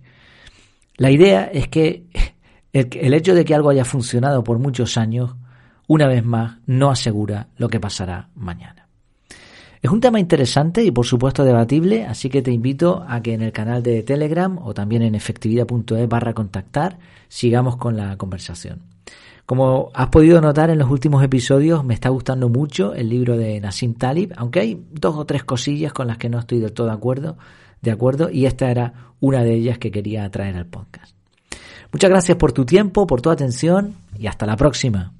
La 0.97 1.11
idea 1.11 1.47
es 1.53 1.67
que 1.67 2.07
el, 2.73 2.89
el 2.93 3.15
hecho 3.15 3.35
de 3.35 3.45
que 3.45 3.57
algo 3.57 3.71
haya 3.71 3.85
funcionado 3.85 4.45
por 4.45 4.61
muchos 4.61 4.97
años, 4.97 5.35
una 5.89 6.07
vez 6.07 6.25
más, 6.25 6.59
no 6.67 6.89
asegura 6.89 7.49
lo 7.57 7.69
que 7.69 7.81
pasará 7.81 8.29
mañana. 8.37 8.80
Es 9.83 9.91
un 9.91 10.01
tema 10.01 10.21
interesante 10.21 10.85
y 10.85 10.91
por 10.91 11.07
supuesto 11.07 11.43
debatible, 11.43 12.05
así 12.05 12.29
que 12.29 12.43
te 12.43 12.53
invito 12.53 13.03
a 13.09 13.23
que 13.23 13.33
en 13.33 13.41
el 13.41 13.51
canal 13.51 13.83
de 13.83 14.03
Telegram 14.03 14.59
o 14.59 14.75
también 14.75 15.01
en 15.03 15.15
efectividad.es 15.15 16.09
barra 16.09 16.35
contactar 16.35 16.99
sigamos 17.29 17.77
con 17.77 17.97
la 17.97 18.19
conversación. 18.19 18.81
Como 19.47 19.91
has 19.95 20.11
podido 20.11 20.41
notar 20.43 20.69
en 20.69 20.79
los 20.79 20.91
últimos 20.91 21.25
episodios, 21.25 21.83
me 21.83 21.95
está 21.95 22.11
gustando 22.11 22.51
mucho 22.51 22.95
el 22.95 23.09
libro 23.09 23.39
de 23.39 23.59
Nassim 23.59 23.95
Talib, 23.95 24.35
aunque 24.37 24.61
hay 24.61 24.85
dos 24.93 25.17
o 25.17 25.25
tres 25.25 25.45
cosillas 25.45 25.95
con 25.95 26.07
las 26.07 26.19
que 26.19 26.29
no 26.29 26.39
estoy 26.39 26.61
del 26.61 26.73
todo 26.73 26.89
de 26.89 26.93
acuerdo, 26.93 27.39
de 27.81 27.91
acuerdo, 27.91 28.31
y 28.31 28.45
esta 28.45 28.71
era 28.71 29.15
una 29.19 29.43
de 29.43 29.55
ellas 29.55 29.79
que 29.79 29.91
quería 29.91 30.31
traer 30.31 30.57
al 30.57 30.67
podcast. 30.67 31.17
Muchas 31.91 32.11
gracias 32.11 32.37
por 32.37 32.53
tu 32.53 32.67
tiempo, 32.67 33.07
por 33.07 33.23
tu 33.23 33.31
atención 33.31 33.95
y 34.19 34.27
hasta 34.27 34.45
la 34.45 34.57
próxima. 34.57 35.15